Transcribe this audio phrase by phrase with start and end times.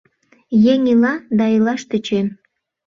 [0.71, 2.27] Еҥ ила, да илаш тӧчем